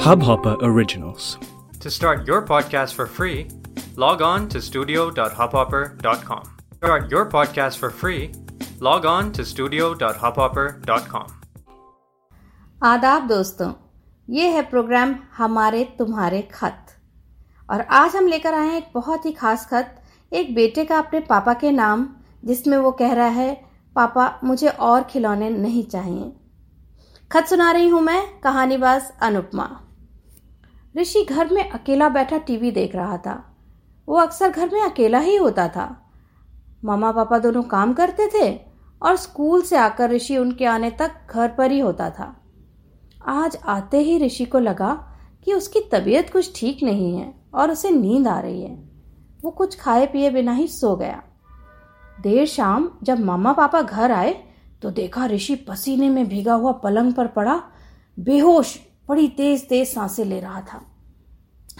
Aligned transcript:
Hubhopper 0.00 0.56
Originals. 0.62 1.36
To 1.80 1.90
start 1.90 2.26
your 2.26 2.40
podcast 2.42 2.94
for 2.94 3.06
free, 3.06 3.48
log 3.96 4.22
on 4.22 4.48
to 4.48 4.60
studio.hubhopper.com. 4.62 6.44
Start 6.76 7.10
your 7.10 7.26
podcast 7.26 7.76
for 7.76 7.90
free, 7.90 8.32
log 8.80 9.04
on 9.06 9.30
to 9.32 9.44
studio.hubhopper.com. 9.44 11.26
आदाब 12.82 13.26
दोस्तों 13.28 13.72
ये 14.28 14.48
है 14.50 14.62
programme 14.70 15.14
हमारे 15.36 15.84
तुम्हारे 15.98 16.40
खत 16.54 16.96
और 17.68 17.80
आज 17.98 18.16
हम 18.16 18.26
लेकर 18.26 18.54
आए 18.54 18.66
हैं 18.68 18.76
एक 18.76 18.88
बहुत 18.94 19.26
ही 19.26 19.32
खास 19.32 19.66
खत 19.72 19.94
एक 20.32 20.54
बेटे 20.54 20.84
का 20.84 20.98
अपने 20.98 21.20
पापा 21.28 21.54
के 21.54 21.70
नाम 21.72 22.08
जिसमें 22.44 22.76
वो 22.78 22.92
कह 23.02 23.12
रहा 23.12 23.26
है 23.40 23.52
पापा 23.96 24.28
मुझे 24.44 24.68
और 24.88 25.02
खिलौने 25.10 25.50
नहीं 25.50 25.84
चाहिए 25.84 26.32
खत 27.32 27.46
सुना 27.46 27.70
रही 27.72 27.88
हूँ 27.88 28.00
मैं 28.02 28.20
कहानीबाज 28.40 29.10
अनुपमा 29.22 29.68
ऋषि 30.94 31.22
घर 31.24 31.52
में 31.52 31.70
अकेला 31.70 32.08
बैठा 32.08 32.38
टीवी 32.38 32.70
देख 32.70 32.94
रहा 32.94 33.16
था। 33.16 33.34
वो 34.08 34.16
अक्सर 34.16 34.50
घर 34.50 34.70
में 34.72 34.80
अकेला 34.82 35.18
ही 35.18 35.36
होता 35.36 35.68
था। 35.68 36.12
मामा 36.84 37.12
पापा 37.12 37.38
दोनों 37.38 37.62
काम 37.62 37.92
करते 37.92 38.28
थे 38.34 38.50
और 39.02 39.16
स्कूल 39.16 39.62
से 39.62 39.76
आकर 39.76 40.10
ऋषि 40.10 40.36
उनके 40.36 40.64
आने 40.64 40.90
तक 40.90 41.10
घर 41.30 41.48
पर 41.48 41.70
ही 41.70 41.78
होता 41.80 42.10
था। 42.10 42.34
आज 43.28 43.56
आते 43.64 43.98
ही 43.98 44.18
ऋषि 44.18 44.44
को 44.44 44.58
लगा 44.58 44.92
कि 45.44 45.52
उसकी 45.52 45.80
तबीयत 45.92 46.32
कुछ 46.32 46.52
ठीक 46.56 46.82
नहीं 46.82 47.14
है 47.16 47.32
और 47.54 47.70
उसे 47.70 47.90
नींद 47.90 48.28
आ 48.28 48.38
रही 48.40 48.62
है। 48.62 48.74
वो 49.42 49.50
कुछ 49.50 49.78
खाए 49.80 50.06
पिए 50.06 50.30
बिना 50.30 50.52
ही 50.52 50.66
सो 50.68 50.94
गया। 50.96 51.22
देर 52.20 52.46
शाम 52.46 52.90
जब 53.02 53.20
मामा 53.20 53.52
पापा 53.52 53.82
घर 53.82 54.12
आए 54.12 54.32
तो 54.82 54.90
देखा 54.90 55.26
ऋषि 55.26 55.54
पसीने 55.68 56.08
में 56.08 56.28
भीगा 56.28 56.54
हुआ 56.54 56.72
पलंग 56.72 57.12
पर 57.14 57.26
पड़ा, 57.26 57.62
बेहोश 58.18 58.78
बड़ी 59.10 59.28
तेज 59.28 59.68
तेज 59.68 59.88
साँसें 59.88 60.24
ले 60.24 60.40
रहा 60.40 60.60
था। 60.60 60.82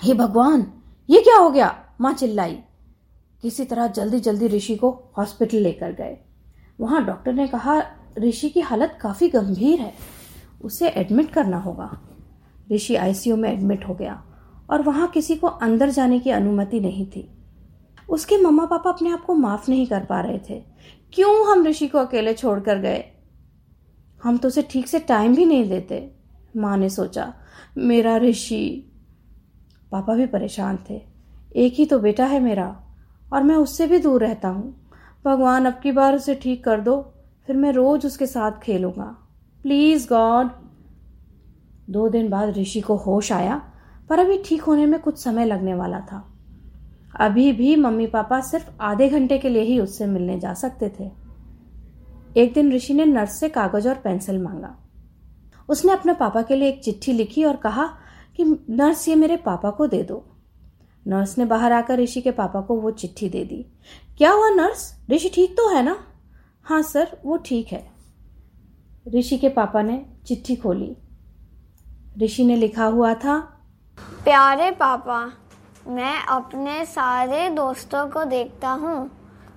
हे 0.03 0.15
भगवान, 0.15 0.73
ये 1.11 1.21
क्या 1.21 1.37
हो 1.37 1.51
गया? 1.51 1.85
माँ 2.01 2.13
चिल्लाई। 2.13 2.59
किसी 3.43 3.65
तरह 3.65 3.87
जल्दी 3.87 4.21
जल्दी 4.21 4.47
ऋषि 4.47 4.77
को 4.77 5.13
हॉस्पिटल 5.19 5.59
लेकर 5.59 5.93
गए। 5.93 6.19
वहाँ 6.81 7.07
डॉक्टर 7.07 7.33
ने 7.33 7.49
कहा, 7.49 7.83
ऋषि 8.19 8.49
की 8.49 8.61
हालत 8.61 8.99
काफ़ी 9.01 9.29
गंभीर 9.29 9.81
है। 9.81 9.95
उसे 10.63 10.89
एडमिट 10.89 11.31
करना 11.31 11.59
होगा। 11.59 12.01
ऋषि 12.73 12.95
आईसीयू 12.95 13.37
में 13.37 13.53
एडमिट 13.53 13.89
हो 13.89 13.95
गया 13.95 14.25
और 14.71 14.83
वहाँ 14.83 15.09
किसी 15.09 15.37
को 15.37 15.47
अंदर 15.47 15.91
जाने 15.91 16.19
की 16.19 16.31
अनुमति 16.31 16.81
नहीं 16.81 17.07
थी। 17.07 17.31
उसके 18.09 18.37
मम्मा 18.37 18.67
पापा 18.67 18.91
अपने 18.91 19.11
आप 19.11 19.25
को 19.25 19.35
माफ़ 19.35 19.71
नहीं 19.71 19.87
कर 19.87 20.05
पा 20.05 20.21
रहे 20.21 20.39
थे। 20.39 20.65
क्यों 21.13 21.53
हम 21.53 21.67
ऋषि 21.67 21.89
को 21.89 21.99
अकेले 21.99 22.35
छोड़कर 22.35 22.79
गए? 22.79 23.05
हम 24.23 24.39
तो 24.39 24.49
उसे 24.49 24.63
ठीक 24.63 24.89
से 24.89 24.99
टाइम 24.99 25.37
भी 25.37 25.45
नहीं 25.45 25.69
देते। 25.69 26.20
माँ 26.57 26.77
ने 26.77 26.89
सोचा, 26.91 27.35
मेरा 27.79 28.17
ऋषि, 28.17 28.87
पापा 29.93 30.15
भी 30.15 30.27
परेशान 30.27 30.79
थे। 30.91 31.03
एक 31.57 31.75
ही 31.75 31.87
तो 31.87 31.99
बेटा 31.99 32.25
है 32.25 32.41
मेरा, 32.41 32.83
और 33.33 33.43
मैं 33.43 33.57
उससे 33.57 33.87
भी 33.87 33.99
दूर 33.99 34.21
रहता 34.21 34.49
हूँ। 34.49 34.89
भगवान 35.25 35.65
अब 35.65 35.81
की 35.83 35.93
बार 35.93 36.17
उसे 36.17 36.35
ठीक 36.35 36.65
कर 36.65 36.81
दो, 36.81 37.15
फिर 37.47 37.57
मैं 37.57 37.73
रोज 37.73 38.07
उसके 38.07 38.27
साथ 38.27 38.53
खेलूँगा। 38.53 39.17
Please 39.63 40.09
God. 40.09 40.49
दो 41.91 42.09
दिन 42.09 42.29
बाद 42.29 42.49
ऋषि 42.49 42.81
को 42.81 42.97
होश 42.97 43.33
आया, 43.33 43.63
पर 44.09 44.19
अभी 44.19 44.43
ठीक 44.47 44.63
होने 44.63 44.87
में 44.87 45.01
कुछ 45.01 45.19
समय 45.19 45.45
लगने 45.45 45.75
वाला 45.75 46.01
था। 46.01 46.27
अभी 47.21 47.53
भी 47.53 47.77
मम्मी 47.77 48.07
पापा 48.07 48.41
सिर्फ़ 48.41 48.71
आधे 48.81 49.09
घंटे 49.09 49.39
के 49.39 49.49
लिए 49.49 49.63
ही 49.63 49.81
उससे 49.81 50.07
मिलने 50.07 50.41
जा 50.41 50.55
सकते 50.55 50.93
थे। 51.01 51.11
एक 52.37 52.53
दिन 52.55 52.73
ऋषि 52.73 52.95
ने 52.95 53.05
नर्स 53.05 53.41
से 53.41 53.49
कागज़ 53.49 53.89
और 53.89 53.95
पेंसिल 53.95 54.43
मांगा। 54.43 54.90
उसने 55.71 55.93
अपने 55.93 56.15
पापा 56.15 56.43
के 56.43 56.57
लिए 56.57 56.69
एक 56.69 56.83
चिट्ठी 56.85 57.13
लिखी 57.13 57.45
और 57.45 57.57
कहा 57.57 57.87
कि, 58.37 58.45
नर्स, 58.71 59.09
ये 59.09 59.15
मेरे 59.15 59.37
पापा 59.37 59.71
को 59.71 59.87
दे 59.87 60.03
दो। 60.03 60.25
नर्स 61.07 61.39
ने 61.39 61.45
बाहर 61.45 61.73
आकर 61.73 61.99
ऋषि 61.99 62.21
के 62.21 62.31
पापा 62.31 62.61
को 62.61 62.75
वो 62.75 62.91
चिट्ठी 62.91 63.29
दे 63.29 63.45
दी। 63.45 63.67
क्या 64.19 64.33
हुआ 64.33 64.49
नर्स? 64.51 64.95
ऋषि 65.11 65.29
ठीक 65.29 65.53
तो 65.53 65.69
है 65.69 65.83
ना? 65.83 65.97
हाँ 66.63 66.83
सर, 66.83 67.21
वो 67.25 67.37
ठीक 67.37 67.69
है। 67.69 67.91
ऋषि 69.15 69.39
के 69.39 69.49
पापा 69.49 69.83
ने 69.83 70.07
चिट्ठी 70.27 70.57
खोली। 70.57 70.97
ऋषि 72.23 72.45
ने 72.45 72.57
लिखा 72.57 72.85
हुआ 72.85 73.15
था, 73.15 73.39
प्यारे 74.25 74.71
पापा, 74.71 75.33
मैं 75.89 76.23
अपने 76.23 76.85
सारे 76.87 77.49
दोस्तों 77.51 78.07
को 78.07 78.25
देखता 78.25 78.71
हूँ। 78.71 79.11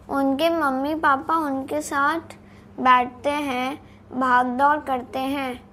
उनके 0.09 0.49
मम्मी 0.49 0.95
पापा 0.95 1.35
उनके 1.37 1.81
साथ 1.81 2.35
बैठते 2.79 3.29
हैं 3.29 3.75
भाग 4.19 4.45
दौड़ 4.45 4.79
करते 4.79 5.19
हैं। 5.19 5.72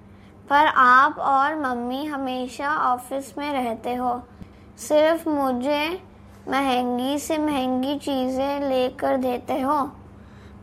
पर 0.51 0.65
आप 0.65 1.19
और 1.19 1.55
मम्मी 1.55 2.05
हमेशा 2.05 2.75
ऑफ़िस 2.75 3.37
में 3.37 3.53
रहते 3.53 3.93
हो। 3.95 4.23
सिर्फ़ 4.77 5.29
मुझे 5.29 6.01
महँगी 6.47 7.19
से 7.19 7.37
महँगी 7.37 7.97
चीज़ें 7.99 8.59
लेकर 8.59 9.17
देते 9.17 9.61
हो। 9.61 9.91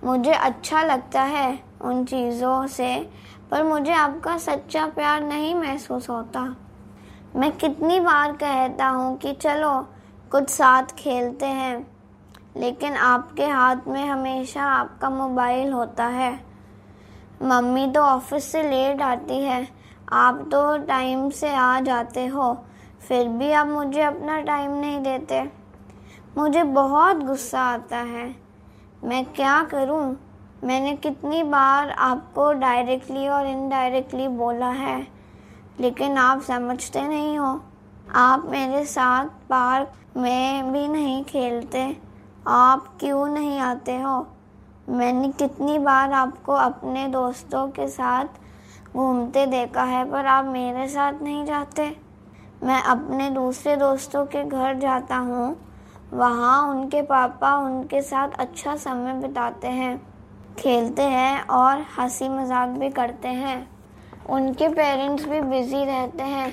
मुझे 0.04 0.32
अच्छा 0.32 0.82
लगता 0.82 1.22
है 1.22 1.62
उन 1.81 2.04
चीज़ों 2.04 2.66
से, 2.66 3.10
पर 3.50 3.62
मुझे 3.62 3.93
आपका 3.93 4.38
सच्चा 4.38 4.87
प्यार 4.87 5.22
नहीं 5.22 5.54
महसूस 5.54 6.10
होता। 6.10 6.56
मैं 7.37 7.56
कितनी 7.56 8.00
बार 8.00 8.32
कहता 8.32 8.88
हूँ 8.88 9.19
कि 9.19 9.32
चलो, 9.32 9.88
कुछ 10.31 10.50
साथ 10.50 10.82
खेलते 10.82 11.47
हैं, 11.47 11.87
लेकिन 12.56 12.97
आपके 12.97 13.47
हाथ 13.47 13.76
में 13.88 14.06
हमेशा 14.06 14.65
आपका 14.65 15.10
मोबाइल 15.10 15.72
होता 15.72 16.06
है। 16.06 16.44
मम्मी 17.43 17.87
तो 17.87 18.00
ऑफ़िस 18.00 18.53
से 18.53 18.62
लेट 18.62 19.03
आती 19.03 19.38
है 19.38 19.78
आप 20.13 20.49
तो 20.53 20.77
टाइम 20.79 21.29
से 21.31 21.55
आ 21.55 21.81
जाते 21.81 22.27
हो, 22.27 22.53
फिर 23.01 23.29
भी 23.29 23.53
आप 23.53 23.67
मुझे 23.67 24.01
अपना 24.01 24.41
टाइम 24.41 24.71
नहीं 24.71 25.01
देते। 25.03 25.43
मुझे 26.39 26.63
बहुत 26.63 27.17
गुस्सा 27.17 27.61
आता 27.63 27.97
है। 27.97 28.35
मैं 29.05 29.25
क्या 29.25 29.63
करूँ? 29.63 30.17
मैंने 30.65 30.95
कितनी 30.97 31.43
बार 31.43 31.91
आपको 31.91 32.53
डायरेक्टली 32.53 33.29
और 33.29 33.47
इनडायरेक्टली 33.47 34.29
बोला 34.29 34.71
है, 34.71 35.07
लेकिन 35.81 36.17
आप 36.19 36.41
समझते 36.41 37.03
नहीं 37.03 37.39
हो। 37.39 37.61
आप 38.15 38.45
मेरे 38.47 38.85
साथ 38.85 39.25
पार्क 39.25 39.93
में 40.17 40.73
भी 40.73 40.87
नहीं 40.89 41.23
खेलते। 41.25 41.97
आप 42.47 42.87
क्यों 43.01 43.27
नहीं 43.27 43.59
आते 43.59 44.01
हो? 44.01 44.27
मैंने 44.89 45.29
कितनी 45.29 45.79
बार 45.79 46.13
आपको 46.13 46.53
अपने 46.53 47.07
दोस्तों 47.09 47.67
के 47.69 47.89
साथ 47.89 48.25
घूमते 48.94 49.47
देखा 49.47 49.82
है, 49.82 50.04
पर 50.10 50.26
आप 50.26 50.44
मेरे 50.44 50.88
साथ 50.88 51.22
नहीं 51.22 51.44
जाते। 51.44 51.94
मैं 52.62 52.82
अपने 52.82 53.31
दूसरे 53.31 53.76
दोस्तों 53.76 54.25
के 54.26 54.44
घर 54.44 54.78
जाता 54.78 55.16
हूँ। 55.16 55.56
वहाँ 56.12 56.60
उनके 56.69 57.03
पापा 57.03 57.54
उनके 57.56 58.00
साथ 58.03 58.38
अच्छा 58.38 58.76
समय 58.76 59.12
बिताते 59.15 59.69
हैं, 59.69 60.00
खेलते 60.59 61.03
हैं 61.03 61.41
और 61.43 61.84
हँसी 61.99 62.28
मज़ाक 62.28 62.69
भी 62.69 62.88
करते 62.91 63.28
हैं। 63.28 63.69
उनके 64.31 64.69
पेरेंट्स 64.69 65.25
भी 65.25 65.41
बिज़ी 65.41 65.84
रहते 65.84 66.22
हैं, 66.22 66.50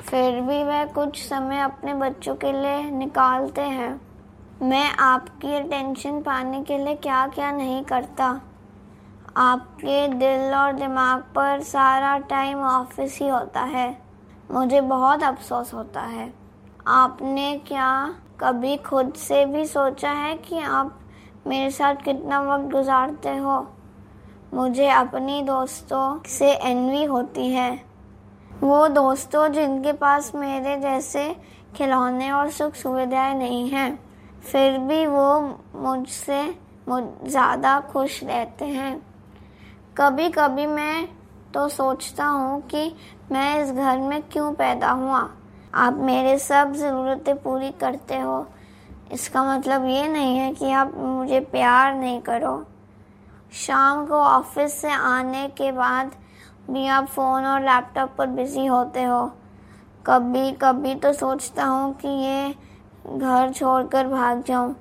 फिर 0.00 0.40
भी 0.40 0.62
वह 0.64 0.84
कुछ 0.84 1.22
समय 1.22 1.60
अपने 1.60 1.94
बच्चों 1.94 2.34
के 2.34 2.52
लिए 2.52 2.90
निकालते 2.90 3.60
हैं। 3.60 4.00
मैं 4.62 4.88
आपकी 5.00 5.54
अटेंशन 5.54 6.20
पाने 6.20 6.62
के 6.62 6.78
लिए 6.78 6.94
क्या 6.96 7.26
क्या 7.26 7.50
नहीं 7.52 7.82
करता। 7.84 8.40
आपके 9.36 10.06
दिल 10.08 10.54
और 10.54 10.72
दिमाग 10.72 11.20
पर 11.34 11.60
सारा 11.60 12.16
टाइम 12.18 12.58
ऑफ़िस 12.58 13.18
ही 13.18 13.28
होता 13.28 13.60
है। 13.60 13.86
मुझे 14.50 14.80
बहुत 14.80 15.22
अफसोस 15.22 15.72
होता 15.74 16.00
है। 16.00 16.32
आपने 16.86 17.54
क्या 17.58 18.14
कभी 18.40 18.76
खुद 18.76 19.12
से 19.12 19.44
भी 19.44 19.64
सोचा 19.66 20.10
है 20.10 20.36
कि 20.38 20.58
आप 20.58 20.98
मेरे 21.46 21.70
साथ 21.70 21.94
कितना 21.94 22.40
वक्त 22.42 22.70
गुजारते 22.72 23.36
हो? 23.36 23.56
मुझे 24.54 24.88
अपनी 24.88 25.40
दोस्तों 25.42 26.18
से 26.28 26.52
एनवी 26.52 27.04
होती 27.04 27.48
है। 27.48 27.70
वो 28.60 28.86
दोस्तों 28.88 29.48
जिनके 29.48 29.92
पास 29.92 30.32
मेरे 30.34 30.76
जैसे 30.76 31.36
खिलौने 31.76 32.30
और 32.32 32.50
सुख 32.50 32.74
सुविधाएँ 32.74 33.34
नहीं 33.34 33.68
हैं, 33.70 33.98
फिर 34.42 34.78
भी 34.78 35.06
वो 35.06 35.40
मुझसे 35.76 36.42
मुझ 36.88 37.02
ज़्यादा 37.24 37.78
खुश 37.80 38.22
रहते 38.24 38.64
हैं। 38.64 39.13
कभी 39.98 40.28
कभी 40.28 40.66
मैं 40.66 41.06
तो 41.54 41.68
सोचता 41.68 42.24
हूँ 42.26 42.60
कि 42.60 42.94
मैं 43.32 43.62
इस 43.62 43.70
घर 43.72 43.98
में 43.98 44.22
क्यों 44.22 44.52
पैदा 44.52 44.90
हुआ। 44.90 45.28
आप 45.74 45.98
मेरे 45.98 46.38
सब 46.38 46.72
ज़रूरतें 46.72 47.36
पूरी 47.36 47.70
करते 47.70 48.18
हो। 48.18 48.46
इसका 49.12 49.44
मतलब 49.44 49.84
ये 49.84 50.08
नहीं 50.08 50.36
है 50.38 50.52
कि 50.54 50.70
आप 50.70 50.94
मुझे 50.96 51.40
प्यार 51.40 51.94
नहीं 51.94 52.20
करो। 52.20 52.56
शाम 53.52 54.04
को 54.06 54.14
ऑफ़िस 54.14 54.80
से 54.80 54.90
आने 54.90 55.46
के 55.48 55.72
बाद 55.72 56.16
भी 56.70 56.86
आप 56.86 57.06
फ़ोन 57.06 57.46
और 57.46 57.60
लैपटॉप 57.60 58.14
पर 58.18 58.26
बिज़ी 58.26 58.66
होते 58.66 59.02
हो। 59.02 59.24
कभी 60.06 60.50
कभी 60.52 60.94
तो 60.94 61.12
सोचता 61.12 61.64
हूँ 61.64 61.94
कि 61.94 62.08
ये 62.08 62.54
घर 63.18 63.52
छोड़कर 63.52 64.08
भाग 64.08 64.42
जाऊँ। 64.42 64.76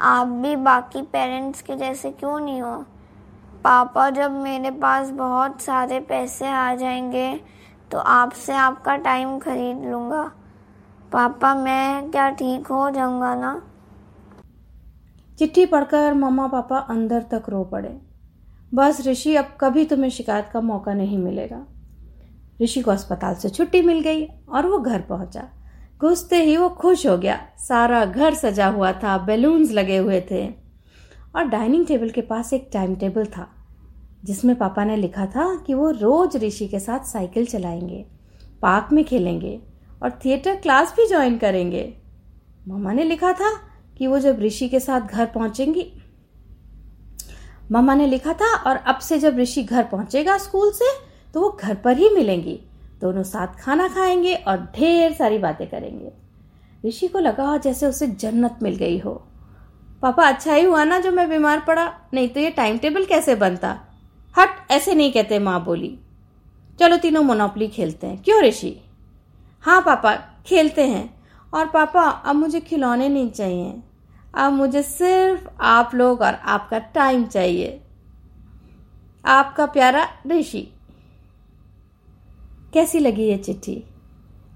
आप 0.00 0.26
भी 0.26 0.56
बाकी 0.56 1.02
पेरेंट्स 1.02 1.62
के 1.62 1.76
जैसे 1.76 2.10
क्यों 2.10 2.38
नहीं 2.40 2.62
हो? 2.62 2.84
पापा, 3.64 4.10
जब 4.10 4.30
मेरे 4.30 4.70
पास 4.70 5.10
बहुत 5.10 5.60
सारे 5.60 6.00
पैसे 6.00 6.48
आ 6.48 6.74
जाएँगे 6.74 7.40
तो 7.90 7.98
आपसे 7.98 8.52
आपका 8.52 8.96
टाइम 8.96 9.38
खरीद 9.38 9.84
लूँगा। 9.84 10.22
पापा, 11.12 11.54
मैं 11.54 12.10
क्या 12.10 12.30
ठीक 12.30 12.66
हो 12.66 12.90
जाऊँगा 12.90 13.34
ना? 13.34 13.62
चिट्ठी 15.38 15.66
पढ़कर 15.66 16.14
मम्मा 16.14 16.46
पापा 16.46 16.78
अंदर 16.78 17.22
तक 17.22 17.48
रो 17.48 17.64
पड़े। 17.64 18.00
बस 18.74 19.06
ऋषि, 19.06 19.34
अब 19.36 19.56
कभी 19.60 19.84
तुम्हें 19.84 20.10
शिकायत 20.10 20.48
का 20.52 20.60
मौका 20.60 20.94
नहीं 20.94 21.18
मिलेगा। 21.18 21.64
ऋषि 22.62 22.80
को 22.82 22.90
अस्पताल 22.90 23.34
से 23.34 23.48
छुट्टी 23.48 23.82
मिल 23.82 24.00
गई 24.00 24.24
और 24.24 24.66
वो 24.66 24.78
घर 24.78 25.00
पहुँचा। 25.00 25.44
घुसते 25.98 26.36
ही 26.36 26.56
वो 26.56 26.68
खुश 26.68 27.06
हो 27.06 27.16
गया। 27.18 27.38
सारा 27.58 28.04
घर 28.04 28.34
सजा 28.34 28.66
हुआ 28.66 28.92
था, 28.92 29.18
बैलून्स 29.18 29.70
लगे 29.70 29.96
हुए 29.96 30.20
थे। 30.30 30.67
और 31.38 31.44
डाइनिंग 31.44 31.86
टेबल 31.86 32.10
के 32.10 32.20
पास 32.20 32.52
एक 32.52 32.68
टाइम 32.72 32.94
टेबल 32.96 33.26
था, 33.26 33.46
जिसमें 34.24 34.54
पापा 34.56 34.84
ने 34.84 34.96
लिखा 34.96 35.26
था 35.26 35.44
कि 35.66 35.74
वो 35.74 35.90
रोज 35.90 36.36
ऋषि 36.36 36.66
के 36.68 36.80
साथ 36.80 37.04
साइकिल 37.04 37.46
चलाएँगे, 37.46 38.04
पार्क 38.62 38.92
में 38.92 39.04
खेलेंगे 39.04 39.60
और 40.02 40.18
थिएटर 40.24 40.56
क्लास 40.56 40.92
भी 40.96 41.06
ज्वाइन 41.08 41.38
करेंगे। 41.38 41.92
मम्मा 42.68 42.92
ने 42.92 43.04
लिखा 43.04 43.32
था 43.32 43.52
कि 43.98 44.06
वो 44.06 44.18
जब 44.18 44.40
ऋषि 44.40 44.68
के 44.68 44.80
साथ 44.80 45.00
घर 45.00 45.26
पहुंचेंगी 45.26 45.86
मम्मा 47.72 47.94
ने 47.94 48.06
लिखा 48.06 48.32
था, 48.32 48.54
और 48.56 48.76
अब 48.76 48.98
से 48.98 49.18
जब 49.18 49.38
ऋषि 49.38 49.62
घर 49.62 49.84
पहुंचेगा 49.84 50.36
स्कूल 50.38 50.72
से 50.72 50.90
तो 51.34 51.40
वो 51.40 51.56
घर 51.60 51.74
पर 51.74 51.96
ही 51.96 52.08
मिलेंगी। 52.10 52.60
दोनों 53.00 53.22
साथ 53.22 53.60
खाना 53.60 53.88
खाएँगे 53.88 54.34
और 54.34 54.56
ढेर 54.76 55.12
सारी 55.12 55.38
बातें 55.38 55.66
करेंगे। 55.70 56.12
ऋषि 56.88 57.08
को 57.08 57.18
लगा 57.18 57.56
जैसे 57.56 57.86
उसे 57.86 58.06
जन्नत 58.08 58.58
मिल 58.62 58.76
गई 58.76 58.98
हो। 58.98 59.22
पापा 60.02 60.28
अच्छा 60.28 60.54
ही 60.54 60.64
हुआ 60.64 60.84
ना 60.84 60.98
जो 61.00 61.12
मैं 61.12 61.28
बीमार 61.28 61.60
पड़ा। 61.60 61.92
नहीं 62.14 62.28
तो 62.28 62.40
ये 62.40 62.50
टाइम 62.50 62.78
टेबल 62.78 63.04
कैसे 63.04 63.34
बनता? 63.34 63.80
हट, 64.38 64.48
ऐसे 64.70 64.94
नहीं 64.94 65.12
कहते 65.12 65.38
माँ 65.38 65.64
बोली। 65.64 65.98
चलो 66.80 66.96
तीनों 66.96 67.22
मोनोपली 67.22 67.68
खेलते 67.68 68.06
हैं। 68.06 68.22
क्यों 68.22 68.42
ऋषि? 68.42 68.80
हाँ 69.60 69.80
पापा, 69.80 70.14
खेलते 70.46 70.86
हैं। 70.86 71.22
और 71.54 71.66
पापा, 71.66 72.02
अब 72.02 72.36
मुझे 72.36 72.60
खिलौने 72.60 73.08
नहीं 73.08 73.30
चाहिए। 73.30 73.74
अब 74.34 74.52
मुझे 74.52 74.82
सिर्फ़ 74.82 75.48
आप 75.60 75.94
लोग 75.94 76.20
और 76.20 76.34
आपका 76.34 76.78
टाइम 76.78 77.26
चाहिए। 77.26 77.80
आपका 79.24 79.66
प्यारा 79.66 80.08
ऋषि। 80.26 80.72
कैसी 82.72 82.98
लगी 82.98 83.22
ये 83.22 83.38
चिट्ठी? 83.38 83.84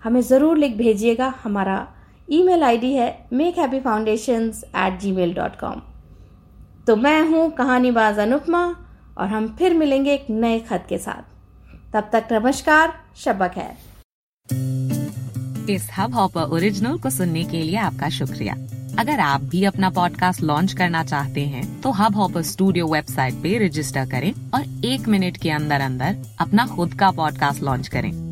हमें 0.04 0.20
ज़रूर 0.20 0.56
लिख 0.56 0.76
भेजिएगा 0.76 1.34
हमारा 1.44 1.94
ईमेल 2.30 2.62
आईडी 2.62 2.92
है 2.92 3.26
make 3.32 3.58
happy 3.58 3.80
foundation 3.80 4.52
at 4.76 4.98
Gmail 5.12 5.34
dot 5.34 5.58
com 5.60 5.80
तो 6.86 6.96
मैं 6.96 7.20
हूँ 7.28 7.50
कहानीबाज 7.50 8.18
अनुपमा 8.18 8.64
और 9.18 9.28
हम 9.28 9.56
फिर 9.58 9.74
मिलेंगे 9.74 10.14
एक 10.14 10.26
नए 10.30 10.58
खत 10.58 10.86
के 10.88 10.98
साथ। 10.98 11.22
तब 11.92 12.08
तक 12.12 12.28
नमस्कार, 12.32 12.92
शब्बा 13.16 13.48
खैर। 13.48 13.74
इस 15.70 15.88
हब 15.98 16.14
हॉपर 16.14 16.42
ओरिजिनल 16.42 16.98
को 16.98 17.10
सुनने 17.10 17.44
के 17.44 17.62
लिए 17.62 17.76
आपका 17.76 18.08
शुक्रिया। 18.08 18.54
अगर 18.98 19.20
आप 19.20 19.42
भी 19.42 19.64
अपना 19.64 19.90
पॉडकास्ट 19.90 20.40
लॉन्च 20.40 20.72
करना 20.72 21.04
चाहते 21.04 21.40
हैं 21.40 21.80
तो 21.80 21.90
हब 21.90 22.16
हॉपर 22.16 22.42
स्टूडियो 22.42 22.86
वेबसाइट 22.86 23.34
पे 23.34 23.56
रजिस्टर 23.66 24.06
करें 24.06 24.32
और 24.54 24.84
एक 24.84 25.08
मिनट 25.08 25.36
के 25.36 25.50
अंदर 25.50 25.80
अंदर 25.80 26.16
अपना 26.40 26.66
खुद 26.66 26.94
का 26.94 27.10
पॉडकास्ट 27.10 27.62
लॉन्च 27.62 27.88
करें। 27.88 28.31